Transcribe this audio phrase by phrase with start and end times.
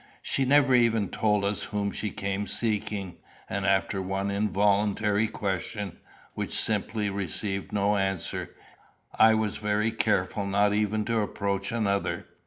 [0.23, 3.17] She never even told us whom she came seeking,
[3.47, 5.99] and after one involuntary question,
[6.33, 8.55] which simply received no answer,
[9.19, 12.25] I was very careful not even to approach another.